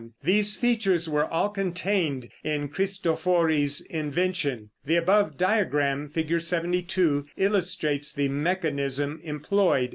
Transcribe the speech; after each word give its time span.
These 0.23 0.55
features 0.55 1.07
were 1.07 1.31
all 1.31 1.49
contained 1.49 2.27
in 2.43 2.69
Cristofori's 2.69 3.81
invention. 3.81 4.71
The 4.83 4.95
above 4.95 5.37
diagram, 5.37 6.09
Fig. 6.09 6.41
72, 6.41 7.27
illustrates 7.37 8.11
the 8.11 8.27
mechanism 8.27 9.19
employed. 9.23 9.89